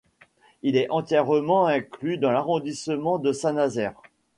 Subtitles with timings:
[0.63, 3.93] Il est entièrement inclus dans l'arrondissement de Saint-Nazaire.